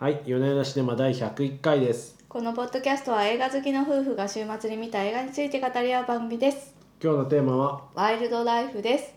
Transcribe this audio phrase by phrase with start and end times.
[0.00, 2.16] はい、米浦シネマ第101回です。
[2.26, 6.74] このポッドキャストは映画好きの夫婦が週末に見た映画について語り合う番組です。
[7.04, 9.12] 今日のテーマは、ワイルドライフです。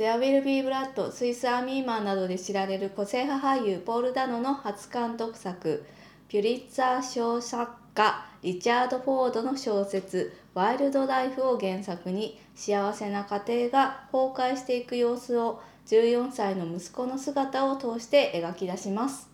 [0.00, 5.84] There Will Be Blood、スイスアーミーマンなどで知られる個性派俳優ポール・ダノの初監督作、
[6.28, 19.27] ピュリッツァー賞作家リチャード・フォードの小説「ワイルドライフ」を原作に幸せな家庭が崩壊していく様子を14歳の息子の姿を通して描き出します。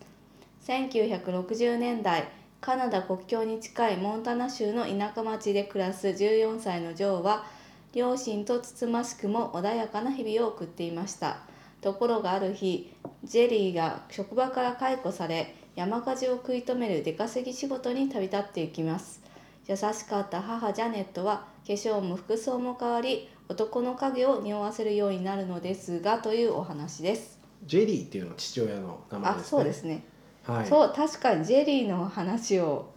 [0.65, 2.27] 1960年代
[2.59, 7.45] カナダ国境に近いモンタナ州の田舎町で暮らす14歳のジョーは
[7.93, 11.37] 両親とつつましくも穏やかな日々を送っていました。
[11.81, 12.91] ところがある日
[13.23, 19.21] ジェリーが職場から解雇され山火事を食い止める出稼ぎ仕事に旅立っていきます。
[19.67, 27.39] 優しかった母ジャネットは化粧も服装も変わり男の影を匂わせるようになるのですがというお話です。
[27.63, 29.49] ジェリーっていうのが父親の名前あですね。
[29.49, 30.14] そうですね
[30.47, 30.65] はい。
[30.67, 32.93] そう確かにジェリーの話を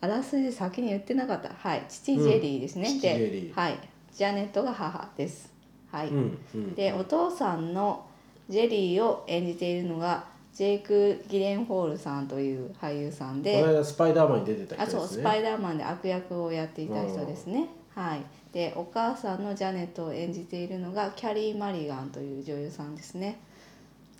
[0.00, 1.50] あらすじ先に言ってなかった。
[1.50, 1.84] はい。
[1.88, 3.54] 父ジェリーですね、父でジェリー。
[3.54, 3.78] はい。
[4.12, 5.52] ジャネットが母です。
[5.90, 6.74] はい、うんうん。
[6.74, 8.06] でお父さんの
[8.48, 15.22] ジェリーを演じているのがジェイク・ギレンホールさんという俳優さんこので間スパイダーマンに出てたあそう人ですね。
[15.22, 17.68] スパイダーマンで悪役をやっていた人ですね。
[17.94, 18.22] はい。
[18.52, 23.38] でお母さんのジャネットを演じているのがキャリー・マリガンという女優さんですね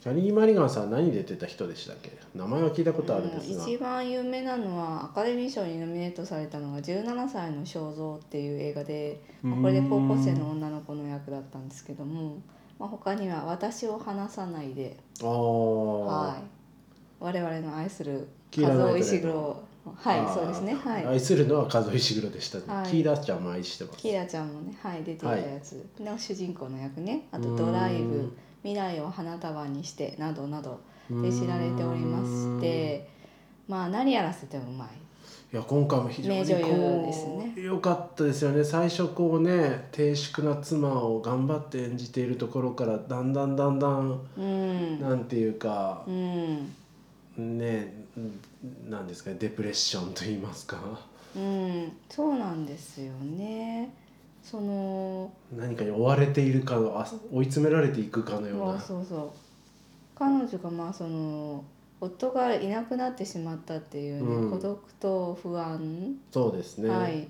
[0.01, 2.11] キャリー・マリガンさん何に出てた人でしたっけ？
[2.35, 3.69] 名前は聞いたことあるんですが。
[3.69, 12.39] 一番有名なのはアカデミー賞にノミネートされたのが「17歳の肖像」っていう映画で、まあこれで高校生の女の子の役だったんですけども、
[12.79, 16.43] まあ、他には「私を離さないで」はい、
[17.23, 18.27] 我々の愛する
[18.59, 19.63] 和夫石黒
[19.97, 20.75] はいそうですね。
[20.75, 21.07] はい。
[21.07, 22.65] 愛するのは数石黒でしたね。
[22.67, 22.91] はい。
[22.91, 23.99] キーラちゃんも愛してます。
[23.99, 27.27] キラちゃんもねはい出ていたやつの主人公の役ね。
[27.33, 27.57] あと「うーん。
[27.67, 28.33] ドライブ」
[28.63, 30.81] 「未来を花束にして」などなど
[31.11, 33.09] で知られておりまして
[33.67, 34.89] まあ何やらせてもうまい。
[35.53, 37.53] いや今回も非常にこですね。
[37.81, 38.63] かったですよね。
[38.63, 45.01] 最初こうね低粛な妻を頑張って演じているところからだんだんだんだんうん。
[45.01, 46.73] なんていうかうん。
[47.37, 48.05] ね
[48.89, 50.79] なんですかねデプレッションと言いますか。
[51.35, 51.93] うん。
[52.09, 53.93] そうなんですよね
[54.51, 59.31] その何かに追われているかのあ追い詰められていくかのようまあなそうそう。
[60.19, 61.65] 彼女がまあその
[62.01, 64.51] 夫がいなくなってしまったっていうね、うん。
[64.51, 67.29] 孤独と不安、そうですね、はい。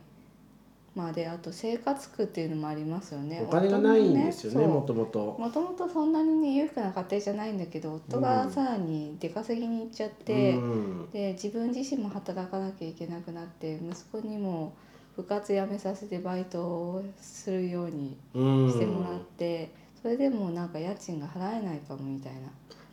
[0.95, 3.45] まあであと生活苦っていうのもありますよね。
[3.47, 5.37] お金がないんですよね夫ももともと。
[5.39, 11.11] もともとそんなにね裕福な家庭じゃないんだけど夫がさらに出稼ぎに行っちゃって、うん。
[11.11, 14.73] で自分自身も働かなきゃいけなくなって息子にも
[15.21, 19.71] 部活辞めさせてバイトをするようにうんしてもらって、
[20.01, 22.41] それでもなんか家賃が払えないかもみたいな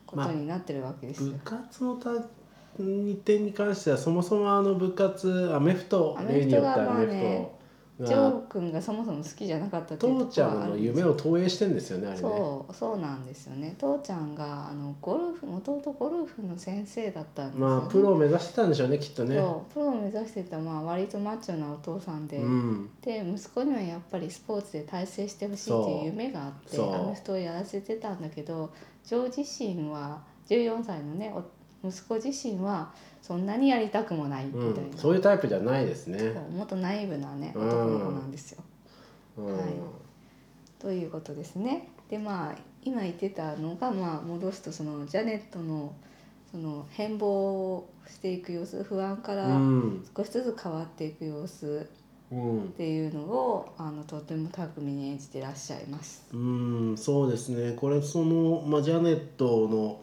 [0.05, 1.31] ことになってるわけですよ。
[1.31, 2.09] 部活のた
[3.23, 7.56] 点に関してはそもそもあの部活アメフトアメフトがまあアメフねト
[7.99, 12.21] ジョがー君がそもそも好きじゃなかったっていうとこ父ちゃんのろはあるんです夢を投影してんですよねあれね。
[12.21, 13.75] そうそうなんですよね。
[13.79, 19.37] 父ちゃんがあのゴルフもともとゴルフの先生だったんですよ、ね、まあプロを目指してたんでしょうねきっとね。
[19.37, 22.89] そうプロを目指してたまあ割とマッチョなお父さんで、うん。
[23.01, 26.93] で息子にはやっぱりスポーツで大成してほしいっていう夢があってそう。
[26.93, 28.71] アメフトをやらせてたんだけど
[29.03, 31.43] ジョー自身は14歳のねお
[31.87, 32.91] 息子自身は
[33.27, 36.31] そんなにやりたくもないみたいな、うん、そういうタイプじゃないですね。
[36.49, 37.67] もっとナイーブなねうん。
[37.67, 38.63] 男の子なんですよ。
[39.37, 39.45] うん。
[39.57, 39.65] はい。
[40.79, 41.89] ということですね。
[42.09, 42.55] でまあ
[42.85, 45.93] 今言ってたのが、まあ、戻すとそのジャネットの
[46.49, 50.05] その変貌していく様子不安かうらん。
[50.15, 51.89] 少しずつ変わっていく様子
[52.31, 52.63] うん。
[52.63, 56.25] っていうのをあのとても巧みに演じてらっしゃいます。
[56.33, 57.73] うんそうですね。
[57.73, 60.01] これその、まあ、ジャネットの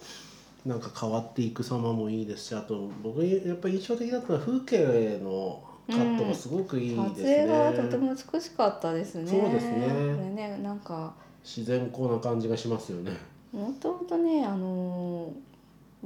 [0.64, 9.30] なんか変わっていく様もいいですしあと僕やっぱり印象的だったのは風景のカットがすごくいい撮ですね、影がとても美しかったですね。
[9.30, 9.86] そうですね。
[9.86, 11.12] これねなんか
[11.44, 13.12] 自然光な感じがしますよね。
[13.52, 15.30] もともとねあの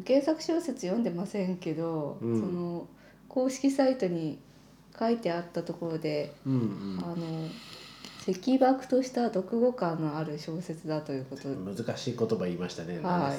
[0.05, 2.41] 原作小説読んでませんけど、うん。
[2.41, 2.89] その
[3.29, 4.39] 公式サイトに
[4.99, 7.05] 書いてあったところで、うんうん。
[7.05, 7.49] あの
[8.29, 13.39] 赤爆とした読後感のある小説だということで、難しい言葉言いましたね何はい、はい、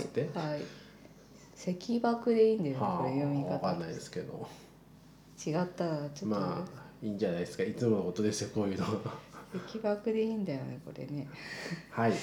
[1.61, 4.47] 赤爆でいいんだよね、はこれ読みあ、わか方んないですけど。
[5.45, 7.63] 違ったらちょっと、まあいいんじゃないですか。
[7.63, 8.85] いつものことですよこういうの。
[9.67, 11.27] 赤爆でいいんだよねこれね。
[11.91, 12.13] はい。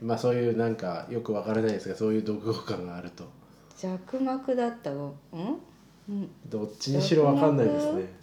[0.00, 3.24] まあそういうなんかよくわからないですがそういう読後感があると。
[3.76, 5.08] 弱膜だったの？
[5.08, 5.14] ん？
[6.08, 6.30] うん。
[6.48, 8.20] どっちにしろわかんないですね。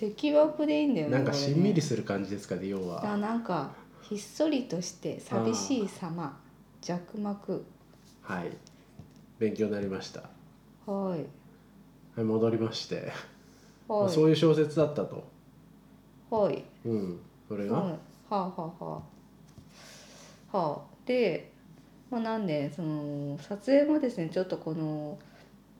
[0.00, 6.38] 赤爆でいいんだよねなんかしんみりする感じですかね要あはなんかひっそりとして寂しい様。
[6.80, 7.64] 弱膜。
[8.22, 8.56] はい
[9.38, 10.22] 勉強になりました。
[10.86, 11.20] はい。
[12.16, 13.12] はい戻りまして、
[13.86, 14.12] はい。
[14.12, 15.24] そういう小説だったと、
[16.30, 16.64] はい。
[16.84, 17.98] うん、それが、はい、は
[18.30, 19.02] あはあは
[20.52, 20.56] あ。
[20.58, 20.80] はあ。
[21.06, 21.52] で、
[22.10, 25.18] まあ、なんでその撮影もですねちょっとこの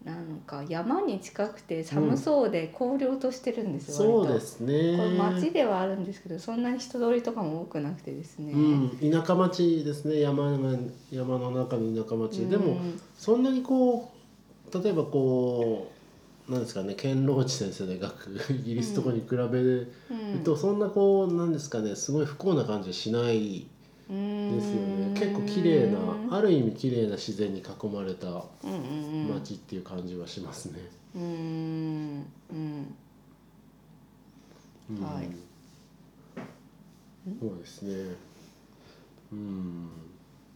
[0.08, 4.96] なんか山に近くて寒そうで荒涼としてるんですよ、そうですね。
[4.96, 10.20] これ町ではあるんですけどそんなに人通りとかも多くなくてですね、うん、田舎町ですね。
[10.20, 10.78] 山が
[11.10, 12.40] 山の中の田舎町。
[12.40, 14.10] で、でもうんそんなにこ
[14.72, 15.90] う例えばこ
[16.48, 20.44] うなんですかねケンローチ先生で描くイギリスとかに比べるうん。
[20.44, 23.66] と、そんなこうなんですかねすごい不幸な感じはしない
[24.08, 25.10] ですよね。
[25.14, 25.98] 結構綺麗な
[26.30, 28.44] ある意味綺麗な自然に囲まれた
[29.28, 30.80] 街っていう感じはしますね。
[31.14, 31.22] うん。
[32.50, 32.96] うん。
[34.90, 35.04] うん。
[35.04, 35.28] はい。
[37.40, 38.14] そうですね。
[39.32, 39.88] うん。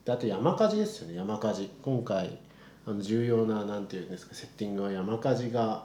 [0.05, 1.70] であと山火事ですよね山火事。
[1.82, 2.38] 今回
[2.87, 5.84] あの重要ななんていうんですかセッティングは山火事が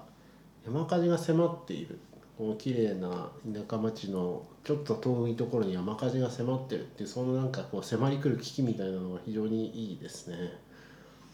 [0.66, 2.00] 山火事が迫っている
[2.38, 10.38] この綺麗な田舎町のちょっと遠いところに山火事が迫ってるっていうそのなんかこう迫り来る危機みたいなのが非常にいいですね。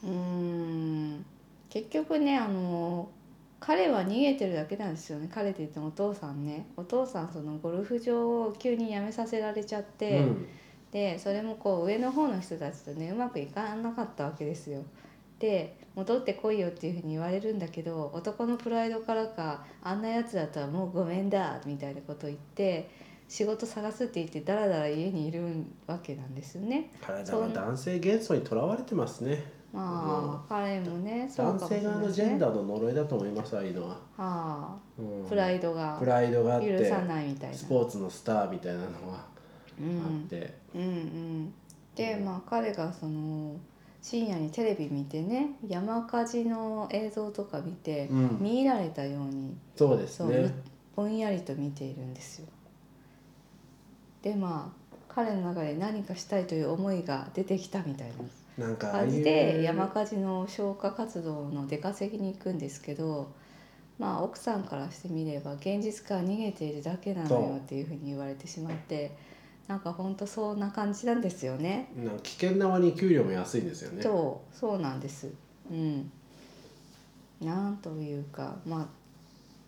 [0.04, 1.26] うん。
[1.70, 3.10] 結局ねあの
[3.60, 5.30] 彼は逃げてるだけなんですよね。
[5.34, 6.68] 彼って言ってもお父さんね。
[6.78, 10.48] お父さんそのゴルフ場を急に辞めさせられちゃって、うん。
[10.92, 14.84] でそれもこう上の方の人たちとねうまくいかなかったわけですよ。
[15.40, 22.90] で戻ってこいよっていうふうに言われるんだけど男のプライドからかあんなやつだったらもうごめんだみたいなことを言って
[23.28, 25.42] 仕事探すって言ってダラダラ家にいる
[25.88, 26.92] わけなんですよね。
[27.02, 29.44] 体は男性幻想にとらわれてますね。
[29.72, 32.12] まあ、彼もねそう男かもしれ性側の。
[32.12, 33.90] ジェンダーの呪いだと思いますああいうのは。
[33.90, 37.56] はあ、うんプライドがプライドが許さないみたいな。
[37.56, 41.54] スポーツのスターみたいなのがうあっん、て、うんうん
[41.96, 43.56] でまあ彼がその
[44.04, 50.54] 深夜にテレビ見てね山火事の映像とか見て、うん見入られたようにそうですね
[50.94, 52.48] ぼんやりと見ているんですよ。
[54.22, 58.12] でまあ彼の中で何かしたいという思いが出てきたみたい
[58.58, 63.32] な感じで山火事の消火活動の出稼ぎに行くんですけど
[64.00, 69.12] まあ奥さんからしてみれば現実から逃げているだけなのよっていうふうに言われてしまって
[69.68, 71.92] なんか本当そんな感じなんですよね。
[71.96, 75.32] なんか危険な割に給料も安いんですよねそうそうなんです。
[75.72, 76.12] うん。
[77.42, 78.88] なんというかまあ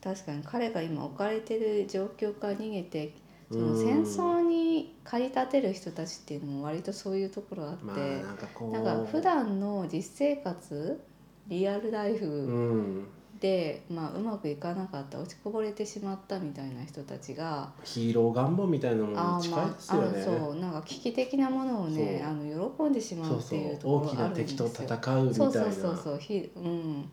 [0.04, 3.14] 確かに彼が今置かれてる状況から逃げて
[3.52, 11.02] その戦争に駆り立てる人たちっていうのも割とそういうところあって、まあなんかこうなんか普段の実生活
[11.48, 13.08] リアルライうフん
[13.40, 24.70] で、まあ、うまくいかなかった落ちこぼれてしまったみたいな人たちがヒーロー願望みたいなものに近いですまあ、よね、あそうなんか危機的なものをねあの喜んでしまそうっていうとこ大きなろがあるんです敵よ。
[24.70, 25.30] と戦うみたいな。
[25.34, 27.10] そうそうそうそうひうん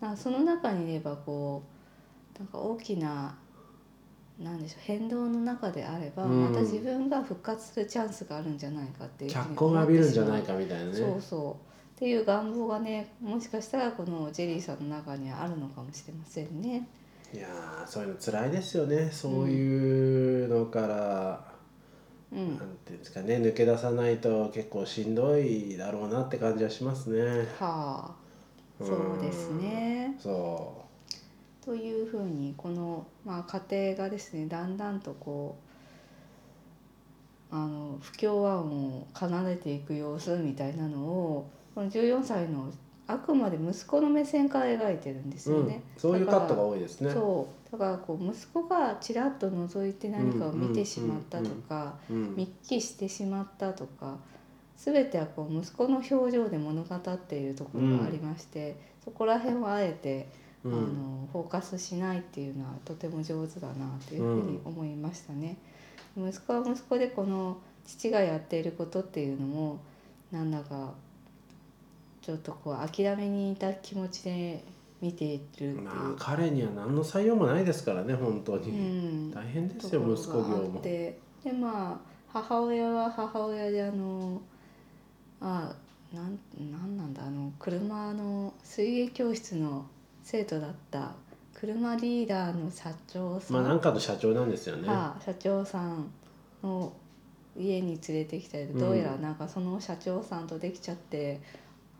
[0.00, 1.62] なその中にいればこ
[2.36, 3.36] うなんか大きな
[4.40, 6.50] なんでしょう変動の中であれば、うん。
[6.50, 10.94] また自分が復活するチャンスがあるんじゃないかっていう脚光が浴びるんじゃないかみたいなね。
[10.94, 11.69] そうそう
[12.00, 16.88] っていう願望がねもしかしたらこのジェリーさんの中にはあるのかもしれませんね。
[17.30, 19.10] いやーそういうの辛いですよね。
[19.12, 21.44] そういうのから、
[22.32, 22.56] うん。
[22.56, 23.36] なんていうんですかね。
[23.36, 27.46] 抜け出さないと結構しんどいだろうなって感じはしますね。
[27.58, 28.14] はあ。
[28.82, 30.16] そうですね。
[30.18, 30.82] そ
[31.62, 35.58] というふうにこの、まあ、家庭がですねだんだんとこ
[37.52, 42.70] うあの不協和音を奏でていく様子みたいなのをこの14歳の
[43.06, 54.16] あくまで息子の目線から描いてるんですう、うんよね。、そういうだからカットが多いですねそうだからこう息子がちらっと覗いて何かを見てしまったとか、うん見聞きしてしまったとか
[54.76, 60.28] 全てはこう息子の表情で物語っているところがありまして、そこら辺はあえて
[60.64, 63.74] あうんのフォーカスしないっていうのはとても上手だな
[64.08, 65.58] というふうに思いましたね。
[66.16, 69.80] 息子は息子でこの父がやっていることっていうのも
[70.32, 70.94] なんだか
[72.22, 74.64] ちょっとこう諦めにいた気持ちで
[75.00, 80.80] 見ているっていう、まあ彼には何の採用もないですからね本当うに、ん、大変ですよ息子業も。
[80.80, 84.40] てでまあ母親は母親であの
[85.40, 85.74] あ
[86.12, 86.38] なん
[86.70, 89.86] なんなんだあの車の水泳教室の
[90.22, 91.12] 生徒だった
[91.54, 96.10] 車リーダーの社長さん、まあなんかの社長なんですよね、はあ社長さん
[96.62, 96.92] の
[97.56, 101.40] 家に連れてきたりうんどうやらなんかその社長さんとできちゃって、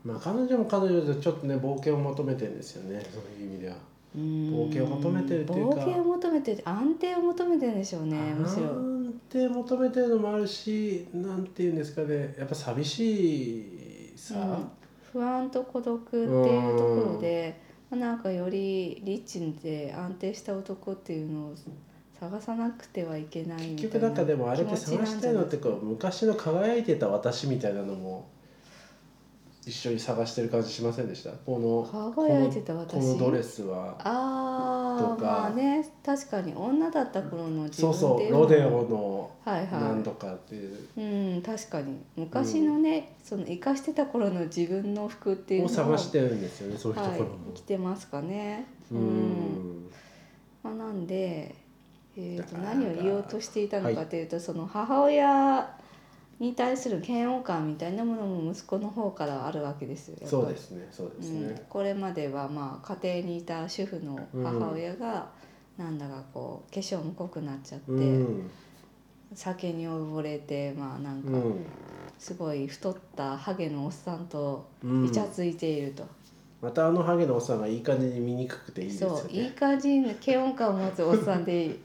[0.03, 3.05] まあ彼女も彼女でちょっとね冒険を求めてるんですよね。
[3.11, 3.75] そういう意味では。
[4.15, 5.75] 冒険を求めてるっていうか。
[5.75, 8.65] 冒険を求めてる安定を求めてるんでしょうねむしろ。
[8.65, 14.71] 安定求めてるのもあるしなんていうんですかねやっぱ寂しさ、うん。
[15.11, 21.55] 不安と孤独っていうところでなんかよりリッチで安定した男っていうのを
[22.17, 28.29] 探さなくてはいけないみたいな結局なんかでもあれって探したいのってこう昔の輝いてた私みたいなのも
[29.63, 31.29] 一緒に探してる感じしませんでした？
[31.31, 32.93] この輝いてた私？
[32.93, 33.95] このドレスは？
[33.99, 35.37] あとか。
[35.37, 41.99] あまあね確かに女だった頃の自分そうそうロデオのはいは何とかっていう、いうん確かに。
[42.15, 47.31] 昔のね、その生かしてた頃の自分の服っていうのを探してるんですよねそういうとこはいろも。
[47.53, 48.65] 着てますかね。
[48.91, 49.01] ううん。
[49.01, 49.91] ん
[50.63, 51.55] まあ、なんで、
[52.17, 55.75] えー、とだから何を言おうとしていたのかというと、その母親
[56.41, 65.29] に対する嫌悪感みたいなものも息子の方からあるわけですよそうですねそうですうんね。、これまではまあ家庭にいた主婦の母親が、
[65.77, 67.95] なんだかこう化粧も濃くなっちゃって、う
[68.39, 68.49] ん
[69.33, 71.65] 酒に溺れてまあなんかうん。
[72.17, 75.05] すごい太ったハゲのおっさんとうん。
[75.05, 76.03] イチャついていると、
[76.61, 79.51] またあのハゲのおっさんがいい感じに見にくくていいですよそういいね。
[79.51, 81.79] 感じに嫌悪感を持つおっさんでいい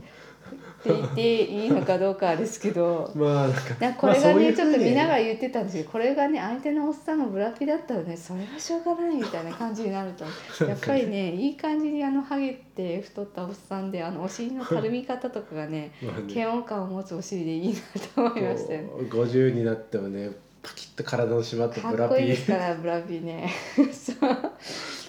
[0.86, 10.24] って言っていいのかどうかですけどまあなんかなこれがね、まあそういうちょっと見なが言ってたんですけどこれがね相手のおっさんがブラピだったらねそれはしょうがないみたいな感じになると。
[10.64, 15.92] やっぱりねいい感じにあのハゲて太ったおっさんであのお尻のたるみ方とかがね
[16.28, 17.80] 嫌悪感を持つお尻でいいな
[18.14, 18.88] と思いましたよね。
[19.10, 20.30] 50になってもね
[20.62, 22.14] パキッと体の締まったかブラピ。
[22.14, 23.48] っこいいですからブラピね。
[23.92, 24.16] そう。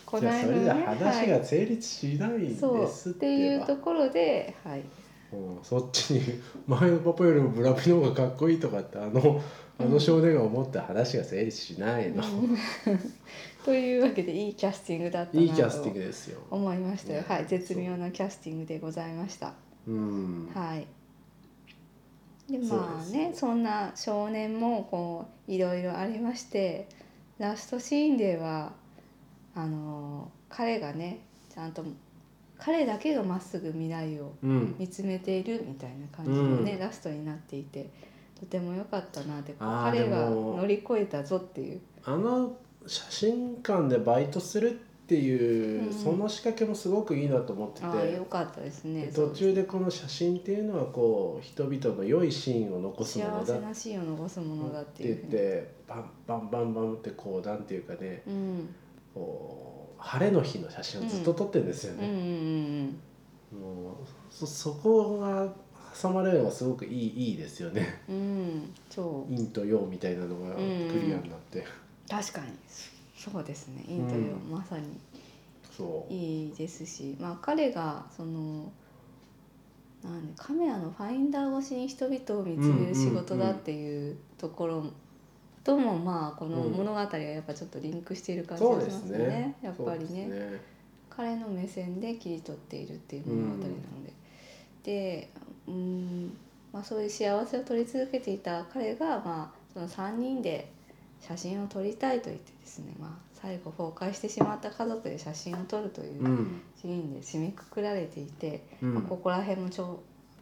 [0.07, 2.85] こじゃあそれじゃ話はいが成立しないですそう。
[2.85, 4.81] っていうところで、はい、
[5.33, 9.41] うんそっちに前のパパよりもブラピの方がかっこいいとかってあの
[9.79, 12.23] あの少年が思って話が成立しないの、
[13.63, 16.39] というわけでいいキャスティングだったないいキャスティンとグですよ。
[16.49, 17.21] 思いましたよ。
[17.21, 19.53] ねはい、絶妙なキャスティングでございました。
[19.87, 20.87] うん、はい。
[22.51, 26.87] でまあねそんな少年もこういろいろありまして
[27.37, 28.71] ラストシーンでは
[29.53, 31.19] あの彼がね
[31.53, 31.83] ちゃんと
[32.59, 36.79] 彼だけがまっすぐ未来をうん、見つめているみたいな感じのね、うん。
[36.79, 37.89] ラストになっていて
[38.39, 41.81] とても良かったなって彼が乗り越えたぞっていう。
[42.03, 44.73] あの写真館でバイトするっ
[45.07, 45.93] ていう、うん。
[45.93, 48.13] その仕掛けもすごくいいなと思ってて。
[48.15, 49.11] 良かったですね。
[49.13, 53.41] 途中でこの写真っていうのはこう人々の良いシーンを残すものだ。
[53.41, 55.31] っ幸せなシーンを残すものだってて言っいうふうに。
[55.31, 58.75] てバンバンバンバンってこうなんていうかねうん。
[59.13, 62.95] こう晴れの日の写真をずっと撮ってるんですようんうんね。
[63.53, 63.59] うん。
[63.59, 63.95] もう
[64.29, 65.53] そそこが
[65.99, 68.01] 挟まれるのがすごくいいいいですよね。
[68.09, 69.35] うんうんそう。
[69.35, 71.65] 陰と陽みたいなのがクリアになって、
[72.09, 72.47] 確かに。
[73.15, 73.83] そうですね。
[73.87, 74.51] インという、うん。
[74.51, 74.85] まさに。
[75.75, 76.13] そう。
[76.13, 77.15] いいですし。
[77.19, 78.71] まあ彼がその
[80.03, 84.85] なんでカメラのファインダー越しに人々を見つめる仕事だっていうところ
[85.67, 86.71] ともまあこのうん。
[86.71, 89.17] 物語はやっぱちょっとリンクしている感じがしますすね。
[89.17, 89.55] ね。
[89.61, 90.27] やっぱりね。
[90.27, 90.61] ね。
[91.09, 94.13] 彼の目線で切り取っているっていう物語なので、
[94.83, 95.29] で
[95.67, 96.37] うん、
[96.71, 100.71] まあ、そういう幸せを撮り続けていた彼が、まあ、その3人で
[101.19, 106.61] 写真を撮りたいと言ってですね、まあ、最後崩壊してしまった家族で写真を撮るといううん。
[106.79, 108.93] シーンで締めくくられていて、うん。
[108.93, 109.99] まあ、ここら辺もちょ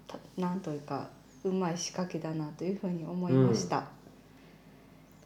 [0.08, 1.10] たなんというか
[1.44, 3.95] うまい仕掛けだなというふうに思いました。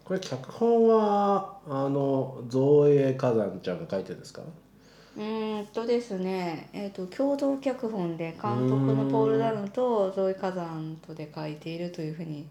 [0.09, 4.41] これ脚本はあの造営火山ちゃんが書いてるんですか？
[5.15, 12.47] うーんとですね、えー、と共同脚本で監督のポール・ダヌとゾイ・カザンとで書いているというふうに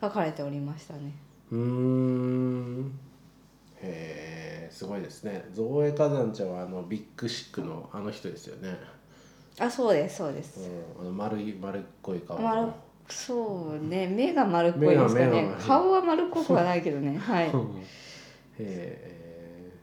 [0.00, 1.12] 書かれておりましたね。
[1.52, 2.98] うーん。
[3.82, 5.44] へえすごいですね。
[5.52, 8.78] 造営火山ちゃんはあのビッグシックのあの人ですよね、
[9.60, 10.70] あそうですそうです。
[10.98, 12.44] うん、あの丸い丸っこい顔の。
[12.44, 12.72] 丸
[13.08, 14.06] そうね。
[14.06, 15.54] 目が丸っこいですかね。
[15.58, 17.16] 顔は丸っこくはないけどね。
[17.18, 17.50] はい。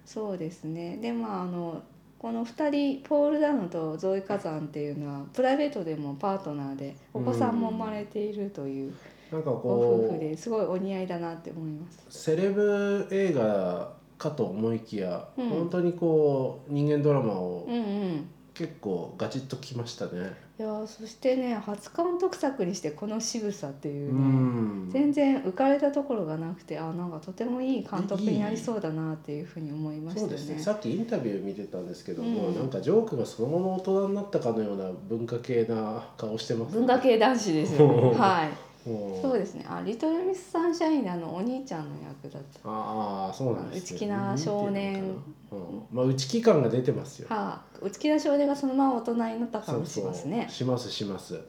[0.06, 0.38] そう。
[0.38, 0.98] ですね。
[0.98, 1.82] でまああの
[2.22, 8.94] この2人ポール・ダヌとゾイ・カザンっていうのはプライベートでもパートナーでお子さんも生まれているという
[9.32, 12.06] えなんかご夫婦こうですごいお似合いだなって思います。
[12.10, 15.50] セレブ映画かと思いきや、うん。
[15.50, 18.30] 本当にこう人間ドラマをうんうん。
[18.54, 20.34] 結構ガチッときましたね。
[20.62, 30.38] いやーそしてね初監督作にしてこの渋さっていううね、ん全然浮かれたところがなくてあなんかとてもいい監督になりそうだなっていうふうに思いましたよね。
[30.38, 38.12] そうですねさっきインタビュー見てたんですけども、うんなんかジョークがそのまま大人になったかのような文化系な顔してます文化系男子ですよね。
[38.14, 38.50] はい。
[38.90, 39.66] うんそうですね。
[39.68, 45.16] あリトルミスサンシャインのあのお兄ちゃんの役だっああそうなんですね内気な少年
[45.52, 47.28] うん、まあ内気感が出てますよ。
[47.28, 47.36] た。
[47.36, 50.48] はあ、内気な少年がそのまま大人になった感もしますね。
[50.50, 51.40] しますします。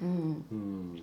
[0.00, 0.44] うん。
[0.50, 0.94] うん。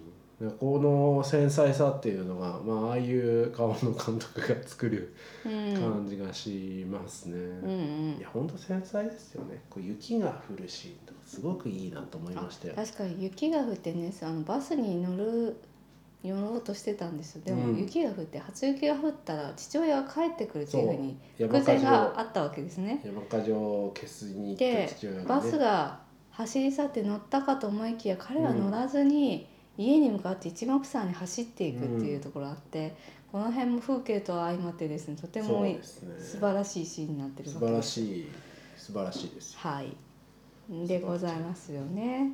[0.42, 5.74] でこの繊細さっていうのが、まあ、ああいう顔の監督が作るうん。
[5.76, 8.18] 感じがしますね、うんうん。
[8.18, 9.62] いや本当繊細ですよね。
[9.70, 12.74] こう雪が降るシーンとかすごくいいなと思いましたよ。
[12.76, 15.56] 確かに雪が降ってねあのバスに乗る
[16.30, 17.42] 乗ろうとしてたんですよ。
[17.44, 17.78] でもうん。
[17.78, 23.02] 雪が降って初雪が降ったら父親が帰ってくるっていうふうに伏線山火事をがあったわけですね。
[23.04, 24.90] 山火事を消すに行っで
[25.28, 26.00] バスが
[26.32, 32.96] 走り去って乗ったかと思いきや彼は乗らずに家に向かって一目散に走っていくっていうところがあって、
[33.32, 35.80] この辺も風景と相まってですねとてもね。
[35.82, 38.00] 素晴らしいシーンになってるわ素けです。
[38.00, 38.28] 晴らしい
[38.78, 39.60] 素晴らしいですよ。
[39.62, 40.88] はい。
[40.88, 42.32] でございますよね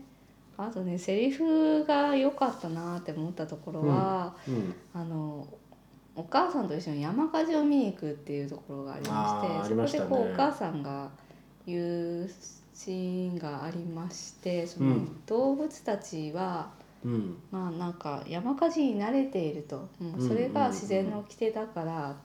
[0.61, 5.47] あとねセリフが良かったなって思ったところは、うんあの
[6.15, 11.09] お母さんと一緒に山火事を見に行くっていうところがありましてねそこでこうお母さんが
[11.65, 12.29] 言う
[12.73, 15.21] シーンがありましてその、うん。
[15.25, 16.71] 動物たちは
[17.05, 17.37] うん。
[17.51, 19.87] まあなんか山火事に慣れていると。
[19.99, 22.15] もうそれが自然の掟だから、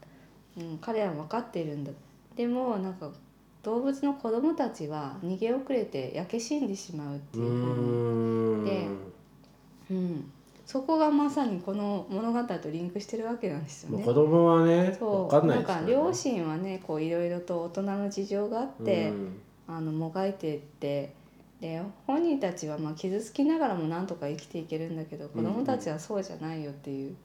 [0.57, 1.93] うん彼らは分かっているんだ。
[2.35, 3.11] でもなんか
[3.65, 8.89] 動物の子供たちは逃げ遅れて焼け死んでしまうってういうふうで
[9.91, 10.31] うん、
[10.65, 14.05] そこがまさにこの物語とリンクしてるわけなんですよね。
[14.05, 15.23] 子供はねそう。
[15.25, 19.41] 分かんないなんか両親はねこういろいろと大人の事情があって、うん。
[19.67, 21.13] あのもがいていって。
[21.61, 27.17] で本人たちはまあ傷つきながらもなんとか生きていけるんだけど子供たちはそうじゃないよっていう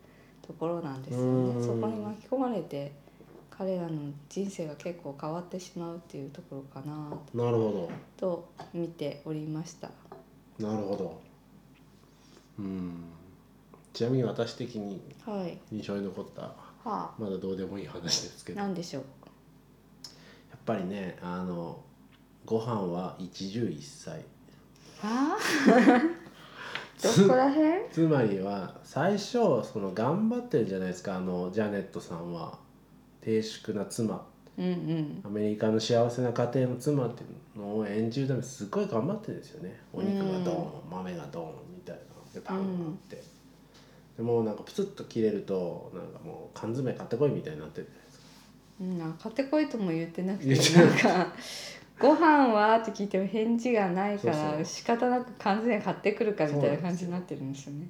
[0.46, 1.56] ところなんですよね。
[1.56, 1.66] うん。
[1.66, 2.92] そこに巻き込まれて
[3.60, 3.90] 彼らの
[4.30, 6.94] 人生が結構変わってしまうっていうところかな。
[7.34, 9.92] なるほと見ておりました。
[10.58, 11.22] どなるほど。
[12.58, 13.04] うん。
[13.92, 15.60] ちなみに私的にはい。
[15.74, 16.54] 印象に残った
[16.90, 18.60] はまだどうでもいい話ですけあ、ど。
[18.62, 19.04] やっなんでしょう。
[20.70, 21.84] ぱりねあの
[22.46, 24.24] ご飯は一汁一菜
[25.02, 25.38] はあ？
[27.02, 27.90] どこら辺？
[27.92, 29.32] つまりは最初
[29.64, 32.58] その頑張ってるじゃないですかあのジャネットさんは
[33.30, 34.26] 低粛な妻。
[34.58, 35.22] うんうん。
[35.24, 39.80] アメリカの幸せな家庭の妻っていうのを演じるためにすごい頑張ってるんですよね。
[39.94, 42.02] お肉がドーン、豆がドーンみたいな
[42.34, 43.24] でパンがあって、
[44.18, 48.26] でもうなんかプツッと切れるとなんかもう缶詰買ってこいみたいになってるじゃないですか。
[48.82, 51.34] うん、買ってこいとも言ってなくてなんか
[52.00, 57.88] 「ご飯は?」って聞いても返事がないから仕方なく完全に買ってくるかみたいな感じになってるんですよね。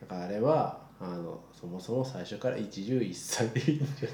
[0.00, 4.08] だからあれはあのそもそも最初から一汁一菜でいいんじゃ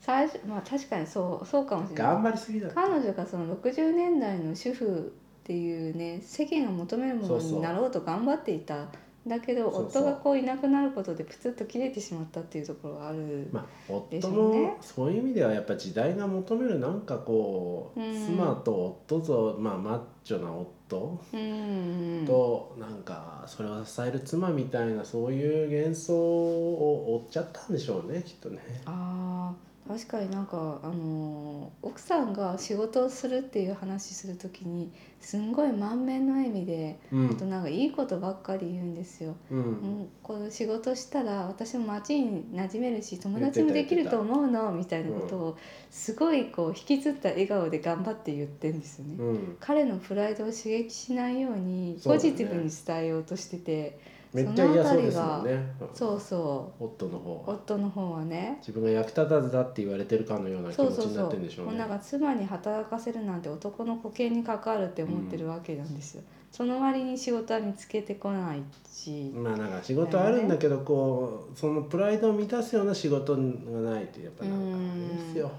[0.00, 2.12] 最初まあ確かにそうそうかもしれない。
[2.14, 8.86] 頑張りすぎだ彼女がその60年代の主婦っていうね世間が求めるものになろうと頑張っていた
[9.26, 13.48] だけど夫がこういなくなることでプツッと切れてしまったっていうところがある。
[13.50, 28.60] まあ夫もそういう意味ではやっぱ時代が求めるなんかこう、うん妻と夫と、まあ、マッチョな夫うんうんうんとなんかそれを支える妻みたいなそういう幻想を追っちゃったんでしょうねきっとね。
[28.84, 37.30] あー確かになんかあのー奥さんが仕事をするっていう話する時にすんごい満面の笑みで、うん。
[37.30, 39.34] あとなんかいいことばっかり言うんですよ。
[39.50, 39.58] うん。
[39.58, 45.58] もうこの仕事したら私も街に馴染めるし友達もできると思うのみたいなことを
[45.90, 49.14] すごいこう引きつった笑顔で頑張って言ってんですよね。
[49.18, 53.98] うん、彼のプライドを刺激しないようにポジティブに伝えようとしてて
[54.36, 55.74] めっちゃ嫌そうですもんね。
[55.94, 57.54] そうそ夫の方うは。
[57.54, 58.58] 夫の方はね。
[58.60, 61.04] 自分が役立たずだって言われてるかのような気持ちになそう。
[61.04, 61.72] そうそうってるんでしょうね。
[61.72, 66.22] もうなんか妻に働かせるなんて男の保険に関わるって思ってるわけなんですよ、
[66.52, 75.50] その割に仕事は見つけてこないし、まあなんか仕事あるんだけどこうそのプライドを満たすような仕事がないとやっぱなんかいいですよ。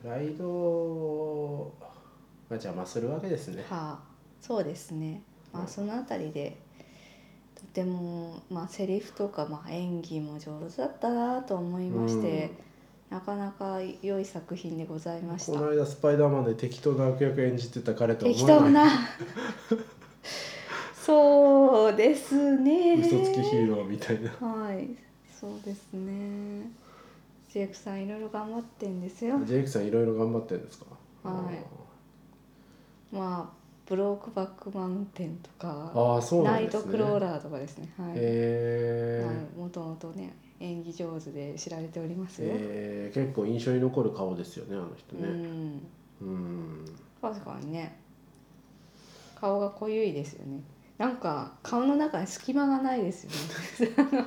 [0.00, 3.64] プライドをまあ邪魔するわけですね。
[3.68, 3.98] はあ。
[4.40, 5.22] そうですね。
[5.52, 6.56] まうんあそのあたりで
[7.74, 12.52] とてもまあセリフとかまあ演技も上手だったなと思いまして、
[13.10, 15.52] なかなか良い作品でございました。
[15.52, 18.58] この間スパイダーマンで適当な悪役演じてた彼とは思えない。
[18.58, 18.86] 適当な。
[20.94, 22.94] そうですね。
[22.94, 24.30] 嘘つきヒーローみたいな。
[24.30, 24.88] はい。
[25.40, 26.70] そうですね。
[27.52, 29.40] ジェイクさんいろいろ頑張ってんですよ。
[29.44, 30.86] ジェイクさんいろいろ頑張ってるんですか？
[31.24, 33.14] はい。
[33.14, 36.68] まあブロークバックマウンテンとかああそうなナイ。
[36.68, 37.92] トクローラーとかですね。
[37.98, 45.28] はい、へはい、もともとね演技上手で知られておりますよ、えー、結構印象に残る顔ですよねあの人うね。
[45.28, 45.82] ん。
[46.22, 46.84] うん。
[47.20, 47.98] 確かにね。
[49.40, 50.62] 顔が濃ゆいですよね。
[50.96, 53.30] なんか顔の中に隙間がないですよ
[53.90, 54.24] ね。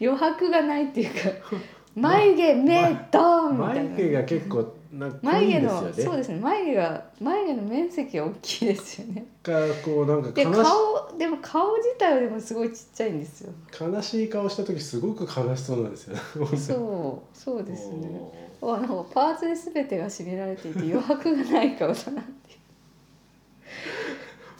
[0.00, 1.56] 余白がないっていうか
[1.94, 3.90] 眉毛目ドーンみたいな。
[3.90, 5.86] 眉毛が結構なんか眉毛んですよね。
[5.86, 6.40] のそうですね。
[6.40, 9.26] 眉毛が眉毛の面積が大きいですよね。
[9.42, 13.52] がこうなんかで顔でも顔自体はでもすごいちっちゃいんですよ。
[13.80, 16.22] 悲しい顔した時すごく悲しそうなんですよね。
[16.56, 18.20] そうそうですね。
[18.62, 22.58] あなんかパーツで全てが占められていて余白がない顔だなって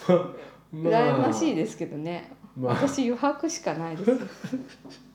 [0.72, 0.92] まあ。
[0.92, 2.74] 羨ましいですけどね、まあ。
[2.74, 4.10] 私余白しかないです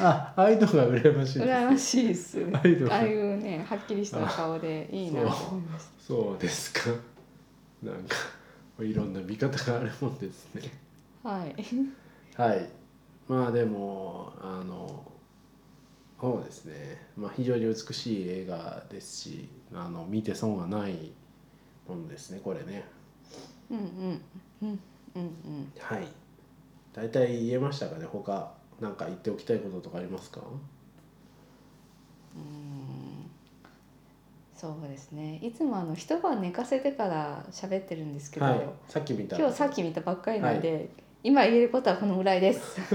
[0.00, 2.38] あああいうのが羨ましい羨ましいです。
[2.52, 6.42] ああいうねはっきりした顔でいいなと思いましそう。
[6.42, 6.90] ですか。
[7.82, 8.16] なんか
[8.80, 10.62] いろんな見方があるもんですね。
[11.22, 11.54] たはい。
[12.36, 12.68] はい。
[13.28, 15.04] まあでもあの
[16.20, 21.12] そうですね、まあ、非常に美しい映画ですしあの見て損はない
[21.88, 22.84] ものですねこれね。
[23.70, 23.78] うん。
[23.78, 24.22] うん
[24.62, 24.80] うん
[25.14, 25.72] うんうん。
[25.78, 26.06] はい。
[26.92, 30.40] 大体言えましたかね他なんか言っておきたいこととかありますか？
[34.54, 35.38] そうですね。
[35.42, 38.68] いつもあの一晩寝かせてから喋ってるんですけど、はい。
[38.88, 39.36] さっき見た。
[39.36, 40.88] 今日さっき見たばっかりなんで、
[41.22, 42.80] 今言えることはこのぐらいです。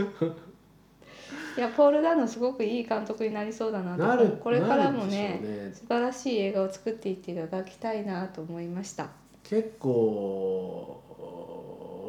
[1.58, 4.04] いやポール・ダノすごくいい監督になりそうだなと。
[4.04, 5.72] なるこれからもねね。
[5.74, 9.10] 素晴らしい映画を作っていっていただきたいなと思いました。
[9.44, 11.04] 結構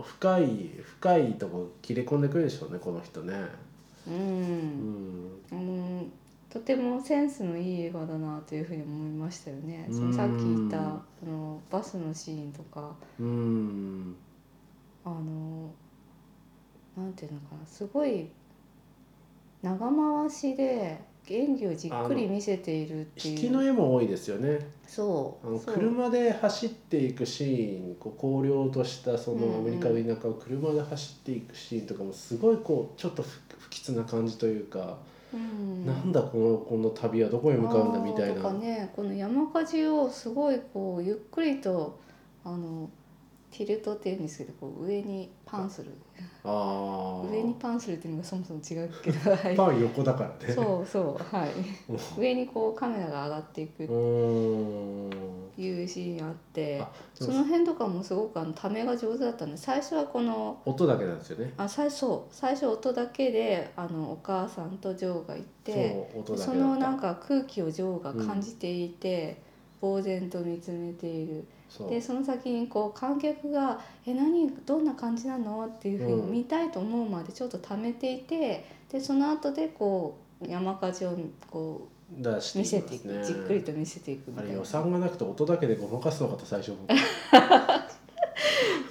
[0.02, 3.34] 深い深いとこ切れ込んでくるでしょうねこの人ね。
[4.06, 4.16] ううん。
[4.16, 6.12] んうん
[6.50, 9.86] とてもセンスのいい映画だなというふうに思いましたよね。
[9.88, 9.94] うん。
[9.94, 12.94] そのさっき言ったあのバスのシーンとか。
[13.18, 14.14] うん。
[15.04, 15.70] あの
[16.96, 17.66] なんていうのかな。
[17.66, 18.28] すごい
[19.62, 23.52] 長回しで演技をじっくり見せているって引きいう。
[23.52, 25.61] の絵も多いですよねそう。
[25.61, 34.98] 車で走っていくシーンこう荒涼としたそのアメリカの田舎を車で走っていくシーンとかもすごいこうちょっと不不吉な感じというか、
[35.32, 35.87] うん。
[35.87, 38.35] なんだこのこの旅はどこへ向かうんだみたいな。
[38.35, 42.00] とかねこの山火事をすごいこうゆっくりと
[42.44, 42.90] あの
[43.52, 45.92] ティルトっていうんですけどこう上にパンする。
[46.44, 49.56] あ上にパンするっていうのがそもそも違うけど、 はい。
[49.56, 50.52] パン横だからね。
[50.52, 51.50] そうそうはい。
[52.18, 55.42] 上にこうカメラが上がっていくうーん。
[55.58, 61.52] いうシーンあってあその辺とかもすごくあのためが上手だったんで最初はこの音だけなんですよね。
[61.58, 69.36] あ最初最初音だけであのお母さんとジョーがいてそのなんか空気をジョーが感じていて、
[69.82, 71.44] 呆然と見つめている
[71.88, 76.32] でその先にこう観客が「え何どんな感じなの?」っていうふうにうん。
[76.32, 81.16] 見たいと思うまでちょっと溜めていてでその後でこう山火事を
[81.50, 81.88] こ
[82.20, 84.50] 出してう見せていく、じっくりと見せていくみたいな。
[84.50, 86.92] あれ予算がなくて音だけでごまかすのかと最初僕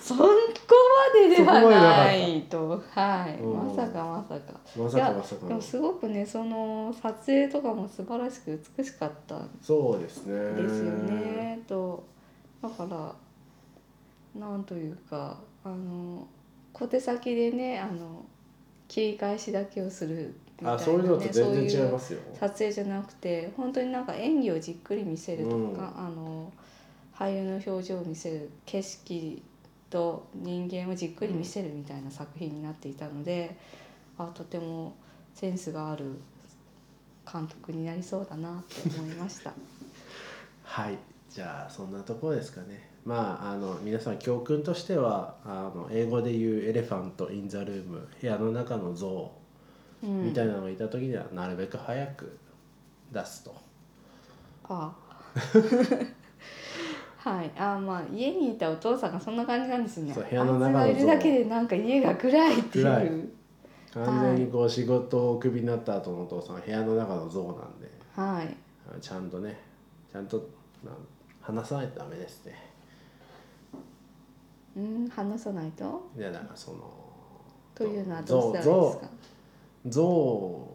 [0.02, 0.30] そこま
[1.30, 2.82] でではないと。
[2.90, 3.40] はい。
[3.42, 3.68] うん。
[3.68, 4.60] まさかまさか。
[4.76, 5.48] まさかまさか。
[5.48, 10.62] でもすごくねその撮影とかも素晴らしく美しかったんそうですね。
[10.62, 11.60] ですよね。
[11.68, 12.04] と
[12.62, 16.28] だからなんというかあの
[16.74, 18.26] 小手先でねあの
[18.88, 21.34] 切り返しだけをするみたいな、ね、あそういうのと全
[21.68, 22.20] 然違いますよ。
[22.40, 25.68] 撮影じゃなくて本当になんか演技をじっくり見せるとか、うん。
[25.68, 26.52] あの
[27.18, 29.42] 俳優の表情を見せる景色
[29.90, 33.56] と人間をじっくり見せるみたいな作品になっていたので、
[34.18, 34.96] あとても
[35.36, 36.20] センスがある
[37.32, 39.54] 監督になりそうだなって思いました。
[40.64, 40.98] はい
[41.34, 42.90] じゃあそんなところですかね。
[43.06, 49.32] まああの皆さん教訓としてはあの英語で言う「elephant in the room」部屋の中の象
[50.04, 50.26] うん。
[50.26, 52.38] みたいなのがいた時にはなるべく早く
[53.12, 53.56] 出すと、
[54.68, 54.94] あ
[57.18, 57.52] はい。
[57.58, 60.14] あまあ家にいたお父さんがそんな感じなんですね。
[60.14, 62.86] そう部屋の中のあいつがいるだけでなんか家が暗いっていう。
[62.86, 63.12] 暗い。
[63.94, 67.90] 完全にこう仕事をクビになった後のお父さんは部屋の中の象なんで。
[68.16, 68.58] はい。
[68.90, 69.60] あちゃんとね
[70.12, 70.38] ちゃんと
[70.84, 70.96] なん
[71.42, 72.56] 話さないとダメですね。
[74.78, 76.10] うん話さないと？
[76.18, 76.80] いやだからその
[77.76, 79.10] というのはどうしたらいいですか？
[79.88, 80.68] 象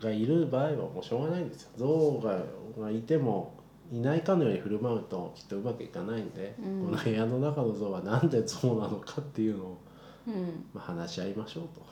[0.00, 1.70] がいる場合はもうしょうがないんですよ。
[1.76, 2.38] 象が
[2.80, 3.54] がいても
[3.92, 6.84] いないかのように振る舞うときっとうまくいかないんで、うん。
[6.86, 9.78] この部屋の中の象はなんで象なのかっていうのを、
[10.26, 10.64] うん。
[10.72, 11.82] まあ、話し合いましょうと。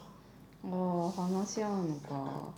[0.64, 2.52] ああ話し合うのか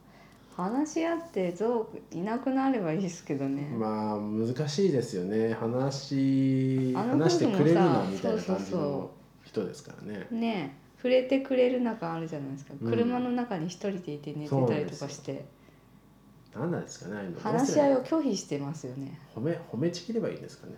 [0.57, 5.55] 話し合ってゾウいなくなればいいですけどね、まあ難しいですよね。
[5.55, 9.11] 話話してくれるの夫婦もさみたいな感じそうそうの
[9.45, 10.27] 人ですからね。
[10.31, 10.83] ねえ。
[10.99, 12.91] 触れてくれる中あるじゃないですか、うん。
[12.91, 15.45] 車の中に一人でいて寝てたりとかして。
[16.55, 19.19] 何なんですかね話し合いを拒否してますよね。
[19.35, 20.75] 褒め褒めちぎればいいんですかね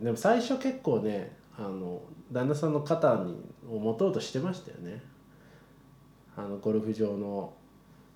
[0.00, 3.36] でも最初結構ねあの旦那さんの肩に
[3.68, 5.02] を持とうとしてましたよね。
[6.36, 7.54] あのゴルフ場の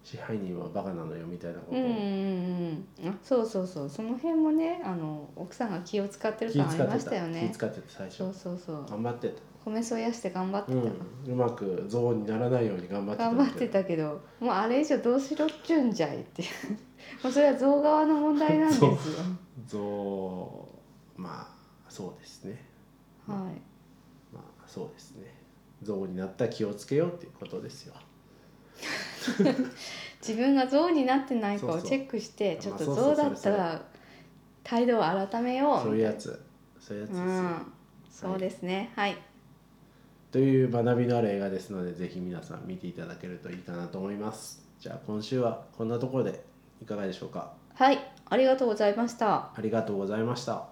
[0.03, 1.77] 支配人はバカなのよみたいなこと。
[1.77, 3.11] をうんうんうん。
[3.11, 3.89] あそうそうそう。
[3.89, 7.49] その辺もねあの奥さんが気を使ってる気感ありましたよね。
[7.53, 8.17] 気使ってた最初。
[8.19, 8.87] そうそうそう。
[8.89, 9.43] 頑張ってた。
[9.65, 16.45] 米そやして頑張ってた、うん、うまく象にならないように頑張ってた頑張ってたけどもうあれ以上どうしろっちゅうんじゃいって。
[17.23, 18.99] もうそれは象側の問題なんですよ。
[19.69, 20.69] 象
[21.17, 22.65] まあそうですね。
[23.27, 23.39] はい。
[24.35, 25.41] まあそうですね。
[25.83, 27.95] 象になったら気をつけようっていうことですよ
[30.27, 33.83] 自分が象になってないかをチェックしてちょっと象だったら
[34.63, 36.43] 態度を改めようそういうやつ。
[36.79, 37.19] そういうやつです。
[37.21, 37.73] よ、うん。
[38.11, 38.93] そうですね。
[38.97, 39.17] はい。
[40.31, 44.63] という学びのある映画ですのでぜひ皆さん見ていただけるといいかなと思います。
[44.79, 46.45] じゃあ今週はこんなところで
[46.81, 47.53] いかがでしょうか？
[47.75, 47.99] はい。
[48.29, 49.51] ありがとうございました。
[49.55, 50.70] ありがとうございました